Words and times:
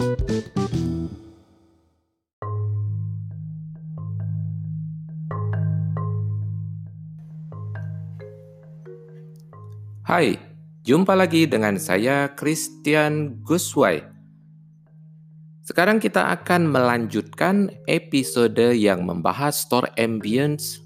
Hai, 0.00 0.08
jumpa 10.88 11.12
lagi 11.12 11.44
dengan 11.44 11.76
saya 11.76 12.32
Christian 12.32 13.44
Guswai. 13.44 14.00
Sekarang 15.68 16.00
kita 16.00 16.32
akan 16.32 16.72
melanjutkan 16.72 17.68
episode 17.84 18.56
yang 18.72 19.04
membahas 19.04 19.68
store 19.68 19.92
ambience 20.00 20.80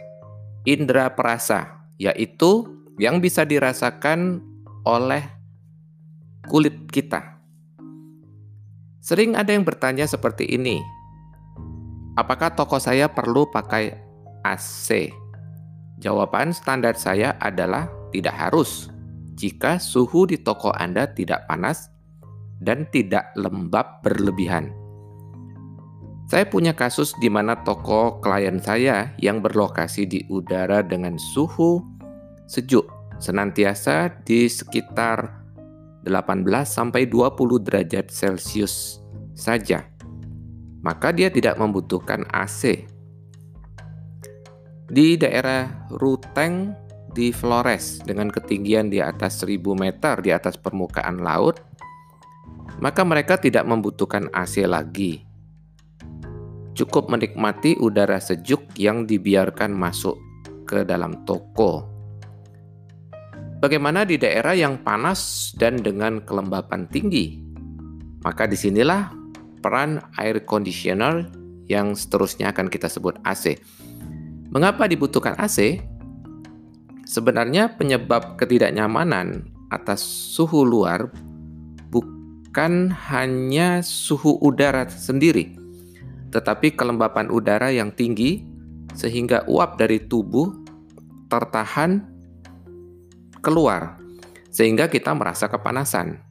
indera 0.66 1.14
perasa, 1.14 1.86
yaitu 2.02 2.66
yang 2.98 3.22
bisa 3.22 3.46
dirasakan 3.46 4.42
oleh 4.82 5.22
kulit 6.50 6.90
kita. 6.90 7.33
Sering 9.04 9.36
ada 9.36 9.52
yang 9.52 9.68
bertanya 9.68 10.08
seperti 10.08 10.48
ini, 10.48 10.80
apakah 12.16 12.56
toko 12.56 12.80
saya 12.80 13.04
perlu 13.04 13.44
pakai 13.52 13.92
AC? 14.40 15.12
Jawaban 16.00 16.56
standar 16.56 16.96
saya 16.96 17.36
adalah 17.36 17.84
tidak 18.16 18.32
harus 18.32 18.88
jika 19.36 19.76
suhu 19.76 20.24
di 20.24 20.40
toko 20.40 20.72
Anda 20.72 21.12
tidak 21.12 21.44
panas 21.44 21.92
dan 22.64 22.88
tidak 22.96 23.28
lembab 23.36 24.00
berlebihan. 24.00 24.72
Saya 26.24 26.48
punya 26.48 26.72
kasus 26.72 27.12
di 27.20 27.28
mana 27.28 27.60
toko 27.60 28.24
klien 28.24 28.56
saya 28.56 29.12
yang 29.20 29.44
berlokasi 29.44 30.08
di 30.08 30.24
udara 30.32 30.80
dengan 30.80 31.20
suhu 31.20 31.84
sejuk 32.48 32.88
senantiasa 33.20 34.24
di 34.24 34.48
sekitar 34.48 35.43
18 36.04 36.44
sampai 36.68 37.08
20 37.08 37.64
derajat 37.64 38.12
Celcius 38.12 39.00
saja. 39.34 39.88
Maka 40.84 41.10
dia 41.16 41.32
tidak 41.32 41.56
membutuhkan 41.56 42.28
AC. 42.28 42.84
Di 44.84 45.16
daerah 45.16 45.88
Ruteng 45.96 46.76
di 47.16 47.32
Flores 47.32 48.04
dengan 48.04 48.28
ketinggian 48.28 48.92
di 48.92 49.00
atas 49.00 49.40
1000 49.40 49.64
meter 49.72 50.20
di 50.20 50.28
atas 50.28 50.60
permukaan 50.60 51.24
laut, 51.24 51.62
maka 52.82 53.00
mereka 53.06 53.40
tidak 53.40 53.64
membutuhkan 53.64 54.28
AC 54.34 54.66
lagi. 54.68 55.24
Cukup 56.74 57.06
menikmati 57.06 57.78
udara 57.78 58.18
sejuk 58.18 58.74
yang 58.74 59.06
dibiarkan 59.06 59.70
masuk 59.70 60.18
ke 60.66 60.82
dalam 60.82 61.22
toko. 61.22 61.93
Bagaimana 63.64 64.04
di 64.04 64.20
daerah 64.20 64.52
yang 64.52 64.84
panas 64.84 65.48
dan 65.56 65.80
dengan 65.80 66.20
kelembapan 66.20 66.84
tinggi? 66.84 67.40
Maka 68.20 68.44
di 68.44 68.60
sinilah 68.60 69.08
peran 69.64 70.04
air 70.20 70.44
conditioner 70.44 71.32
yang 71.64 71.96
seterusnya 71.96 72.52
akan 72.52 72.68
kita 72.68 72.92
sebut 72.92 73.16
AC. 73.24 73.56
Mengapa 74.52 74.84
dibutuhkan 74.84 75.32
AC? 75.40 75.80
Sebenarnya 77.08 77.72
penyebab 77.72 78.36
ketidaknyamanan 78.36 79.48
atas 79.72 80.04
suhu 80.04 80.60
luar 80.60 81.08
bukan 81.88 82.92
hanya 82.92 83.80
suhu 83.80 84.44
udara 84.44 84.84
sendiri, 84.92 85.56
tetapi 86.36 86.76
kelembapan 86.76 87.32
udara 87.32 87.72
yang 87.72 87.96
tinggi 87.96 88.44
sehingga 88.92 89.48
uap 89.48 89.80
dari 89.80 90.04
tubuh 90.04 90.52
tertahan 91.32 92.13
keluar 93.44 94.00
sehingga 94.48 94.88
kita 94.88 95.12
merasa 95.12 95.52
kepanasan. 95.52 96.24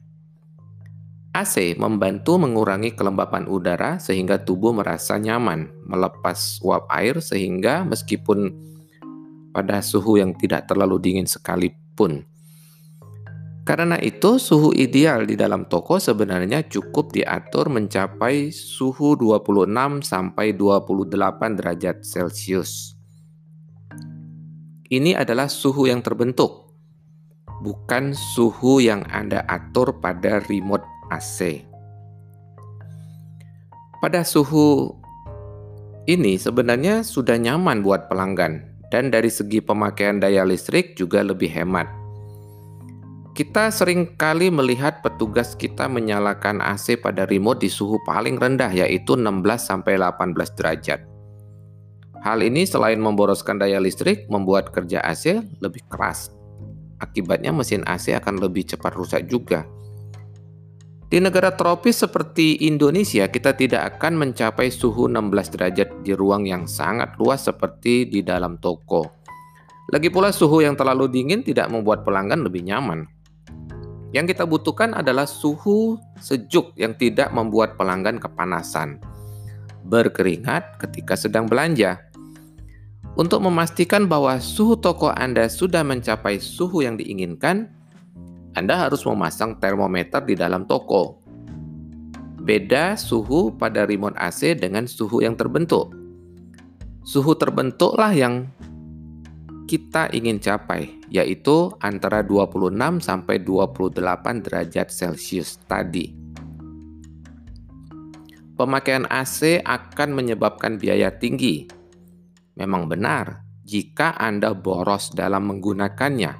AC 1.34 1.74
membantu 1.78 2.38
mengurangi 2.38 2.94
kelembapan 2.94 3.46
udara 3.50 3.98
sehingga 3.98 4.42
tubuh 4.42 4.70
merasa 4.70 5.18
nyaman, 5.18 5.70
melepas 5.86 6.62
uap 6.62 6.86
air 6.90 7.18
sehingga 7.18 7.82
meskipun 7.86 8.54
pada 9.54 9.82
suhu 9.82 10.18
yang 10.18 10.34
tidak 10.34 10.66
terlalu 10.66 10.98
dingin 11.02 11.26
sekalipun. 11.26 12.26
Karena 13.64 13.96
itu, 13.96 14.36
suhu 14.36 14.76
ideal 14.76 15.24
di 15.24 15.40
dalam 15.40 15.64
toko 15.64 15.96
sebenarnya 15.96 16.68
cukup 16.68 17.16
diatur 17.16 17.72
mencapai 17.72 18.52
suhu 18.52 19.16
26 19.16 20.04
sampai 20.04 20.52
28 20.52 21.56
derajat 21.56 22.04
Celcius. 22.04 22.92
Ini 24.84 25.16
adalah 25.16 25.48
suhu 25.48 25.88
yang 25.88 26.04
terbentuk, 26.04 26.63
bukan 27.64 28.12
suhu 28.12 28.84
yang 28.84 29.00
Anda 29.08 29.40
atur 29.48 29.96
pada 30.04 30.44
remote 30.44 30.84
AC. 31.08 31.64
Pada 34.04 34.20
suhu 34.20 34.92
ini 36.04 36.36
sebenarnya 36.36 37.00
sudah 37.00 37.40
nyaman 37.40 37.80
buat 37.80 38.12
pelanggan, 38.12 38.60
dan 38.92 39.08
dari 39.08 39.32
segi 39.32 39.64
pemakaian 39.64 40.20
daya 40.20 40.44
listrik 40.44 40.92
juga 40.92 41.24
lebih 41.24 41.48
hemat. 41.48 41.88
Kita 43.32 43.72
sering 43.72 44.14
kali 44.14 44.52
melihat 44.52 45.00
petugas 45.00 45.56
kita 45.56 45.88
menyalakan 45.88 46.60
AC 46.60 47.00
pada 47.00 47.24
remote 47.26 47.64
di 47.64 47.72
suhu 47.72 47.98
paling 48.04 48.36
rendah 48.38 48.70
yaitu 48.70 49.16
16 49.16 49.42
sampai 49.58 49.98
18 49.98 50.54
derajat. 50.54 51.00
Hal 52.22 52.44
ini 52.44 52.62
selain 52.68 53.00
memboroskan 53.00 53.58
daya 53.58 53.80
listrik, 53.82 54.28
membuat 54.28 54.70
kerja 54.70 55.02
AC 55.02 55.40
lebih 55.58 55.82
keras. 55.88 56.43
Akibatnya 57.04 57.52
mesin 57.52 57.84
AC 57.84 58.16
akan 58.16 58.40
lebih 58.40 58.64
cepat 58.64 58.96
rusak 58.96 59.28
juga. 59.28 59.68
Di 61.04 61.20
negara 61.20 61.52
tropis 61.52 62.00
seperti 62.00 62.64
Indonesia, 62.64 63.28
kita 63.28 63.52
tidak 63.52 64.00
akan 64.00 64.24
mencapai 64.24 64.72
suhu 64.72 65.06
16 65.06 65.52
derajat 65.52 65.88
di 66.00 66.16
ruang 66.16 66.48
yang 66.48 66.64
sangat 66.64 67.14
luas 67.20 67.44
seperti 67.44 68.08
di 68.08 68.24
dalam 68.24 68.56
toko. 68.56 69.22
Lagi 69.92 70.08
pula 70.08 70.32
suhu 70.32 70.64
yang 70.64 70.74
terlalu 70.74 71.12
dingin 71.12 71.44
tidak 71.44 71.68
membuat 71.68 72.08
pelanggan 72.08 72.40
lebih 72.40 72.64
nyaman. 72.64 73.04
Yang 74.16 74.34
kita 74.34 74.48
butuhkan 74.48 74.96
adalah 74.96 75.28
suhu 75.28 76.00
sejuk 76.18 76.72
yang 76.78 76.96
tidak 76.96 77.34
membuat 77.34 77.76
pelanggan 77.76 78.16
kepanasan, 78.16 79.02
berkeringat 79.84 80.80
ketika 80.80 81.18
sedang 81.18 81.50
belanja. 81.50 82.00
Untuk 83.14 83.46
memastikan 83.46 84.10
bahwa 84.10 84.42
suhu 84.42 84.74
toko 84.74 85.10
Anda 85.14 85.46
sudah 85.46 85.86
mencapai 85.86 86.42
suhu 86.42 86.82
yang 86.82 86.98
diinginkan, 86.98 87.70
anda 88.54 88.86
harus 88.86 89.02
memasang 89.02 89.58
termometer 89.58 90.22
di 90.22 90.38
dalam 90.38 90.62
toko. 90.70 91.18
Beda 92.38 92.94
suhu 92.94 93.50
pada 93.50 93.82
remote 93.82 94.14
AC 94.14 94.54
dengan 94.54 94.86
suhu 94.86 95.26
yang 95.26 95.34
terbentuk. 95.34 95.90
Suhu 97.02 97.34
terbentuklah 97.34 98.14
yang 98.14 98.46
kita 99.66 100.06
ingin 100.14 100.38
capai, 100.38 101.02
yaitu 101.10 101.74
antara 101.82 102.22
26 102.22 103.02
sampai 103.02 103.42
28 103.42 104.44
derajat 104.46 104.86
Celcius 104.94 105.58
tadi. 105.66 106.14
Pemakaian 108.54 109.02
AC 109.10 109.58
akan 109.66 110.14
menyebabkan 110.14 110.78
biaya 110.78 111.10
tinggi. 111.10 111.66
Memang 112.54 112.86
benar, 112.86 113.42
jika 113.66 114.14
Anda 114.14 114.54
boros 114.54 115.10
dalam 115.10 115.50
menggunakannya, 115.50 116.32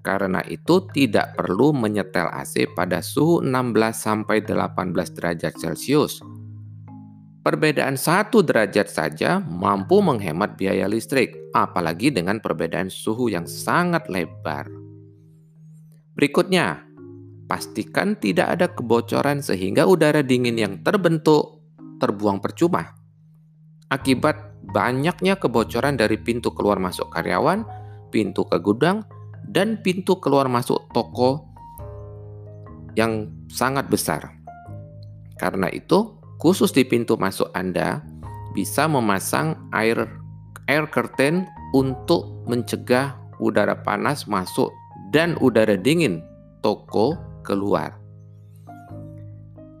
karena 0.00 0.40
itu 0.48 0.88
tidak 0.90 1.36
perlu 1.36 1.76
menyetel 1.76 2.26
AC 2.32 2.72
pada 2.72 3.04
suhu 3.04 3.44
16 3.44 3.92
sampai 3.92 4.42
18 4.42 5.14
derajat 5.14 5.52
Celcius. 5.60 6.24
Perbedaan 7.40 7.96
satu 7.96 8.44
derajat 8.44 8.88
saja 8.92 9.40
mampu 9.40 10.04
menghemat 10.04 10.60
biaya 10.60 10.84
listrik, 10.84 11.36
apalagi 11.56 12.12
dengan 12.12 12.36
perbedaan 12.36 12.92
suhu 12.92 13.32
yang 13.32 13.48
sangat 13.48 14.08
lebar. 14.12 14.68
Berikutnya, 16.12 16.84
pastikan 17.48 18.18
tidak 18.20 18.60
ada 18.60 18.66
kebocoran 18.68 19.40
sehingga 19.40 19.88
udara 19.88 20.20
dingin 20.20 20.60
yang 20.60 20.74
terbentuk 20.84 21.64
terbuang 21.96 22.44
percuma. 22.44 22.92
Akibat 23.88 24.49
banyaknya 24.70 25.36
kebocoran 25.36 25.98
dari 25.98 26.16
pintu 26.18 26.54
keluar 26.54 26.78
masuk 26.78 27.10
karyawan, 27.12 27.66
pintu 28.10 28.46
ke 28.46 28.58
gudang, 28.58 29.06
dan 29.46 29.78
pintu 29.82 30.18
keluar 30.18 30.46
masuk 30.46 30.86
toko 30.94 31.50
yang 32.98 33.30
sangat 33.50 33.86
besar. 33.90 34.34
Karena 35.38 35.68
itu, 35.72 36.16
khusus 36.40 36.72
di 36.72 36.84
pintu 36.84 37.16
masuk 37.20 37.50
Anda 37.52 38.02
bisa 38.56 38.90
memasang 38.90 39.56
air 39.70 40.08
air 40.66 40.84
curtain 40.90 41.46
untuk 41.74 42.46
mencegah 42.46 43.14
udara 43.38 43.78
panas 43.82 44.26
masuk 44.26 44.70
dan 45.14 45.38
udara 45.38 45.78
dingin 45.78 46.22
toko 46.62 47.16
keluar. 47.46 47.99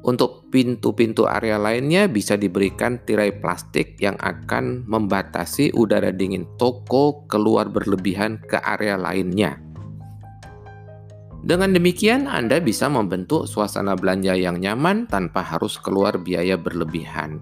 Untuk 0.00 0.48
pintu-pintu 0.48 1.28
area 1.28 1.60
lainnya 1.60 2.08
bisa 2.08 2.32
diberikan 2.32 2.96
tirai 3.04 3.36
plastik 3.36 4.00
yang 4.00 4.16
akan 4.16 4.88
membatasi 4.88 5.76
udara 5.76 6.08
dingin 6.08 6.48
toko 6.56 7.28
keluar 7.28 7.68
berlebihan 7.68 8.40
ke 8.48 8.56
area 8.64 8.96
lainnya. 8.96 9.60
Dengan 11.40 11.72
demikian, 11.72 12.28
Anda 12.28 12.60
bisa 12.60 12.88
membentuk 12.88 13.48
suasana 13.48 13.96
belanja 13.96 14.36
yang 14.36 14.60
nyaman 14.60 15.08
tanpa 15.08 15.40
harus 15.40 15.76
keluar 15.80 16.16
biaya 16.20 16.56
berlebihan. 16.56 17.40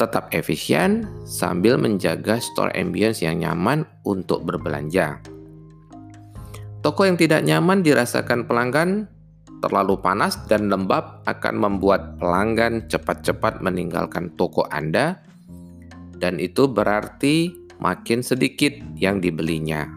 Tetap 0.00 0.32
efisien 0.32 1.04
sambil 1.28 1.76
menjaga 1.76 2.40
store 2.40 2.72
ambience 2.72 3.20
yang 3.20 3.44
nyaman 3.44 3.84
untuk 4.08 4.48
berbelanja. 4.48 5.20
Toko 6.80 7.04
yang 7.04 7.20
tidak 7.20 7.44
nyaman 7.44 7.84
dirasakan 7.84 8.48
pelanggan 8.48 9.12
terlalu 9.60 10.00
panas 10.00 10.40
dan 10.48 10.72
lembab 10.72 11.20
akan 11.28 11.54
membuat 11.56 12.16
pelanggan 12.16 12.88
cepat-cepat 12.88 13.60
meninggalkan 13.60 14.32
toko 14.36 14.64
Anda, 14.72 15.20
dan 16.20 16.40
itu 16.40 16.68
berarti 16.68 17.52
makin 17.80 18.20
sedikit 18.20 18.76
yang 18.96 19.20
dibelinya. 19.20 19.88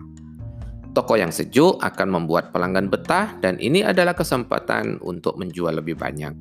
Toko 0.93 1.17
yang 1.17 1.33
sejuk 1.33 1.81
akan 1.81 2.07
membuat 2.21 2.53
pelanggan 2.53 2.87
betah 2.87 3.33
dan 3.41 3.57
ini 3.57 3.81
adalah 3.81 4.13
kesempatan 4.13 5.01
untuk 5.01 5.41
menjual 5.41 5.73
lebih 5.73 5.97
banyak. 5.97 6.31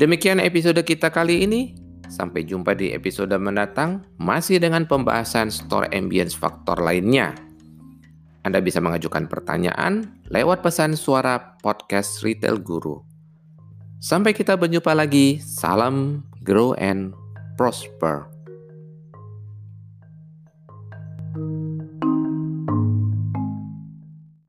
Demikian 0.00 0.40
episode 0.40 0.80
kita 0.80 1.12
kali 1.12 1.44
ini. 1.44 1.76
Sampai 2.10 2.42
jumpa 2.42 2.74
di 2.74 2.90
episode 2.90 3.36
mendatang 3.38 4.02
masih 4.18 4.58
dengan 4.58 4.82
pembahasan 4.88 5.52
store 5.52 5.92
ambience 5.94 6.34
faktor 6.34 6.80
lainnya. 6.82 7.36
Anda 8.40 8.64
bisa 8.64 8.80
mengajukan 8.80 9.28
pertanyaan 9.28 10.16
lewat 10.32 10.64
pesan 10.64 10.96
suara 10.96 11.60
podcast 11.60 12.24
Retail 12.24 12.56
Guru. 12.62 13.04
Sampai 14.00 14.32
kita 14.32 14.56
berjumpa 14.56 14.96
lagi. 14.96 15.36
Salam 15.44 16.24
grow 16.40 16.72
and 16.80 17.12
prosper. 17.60 18.29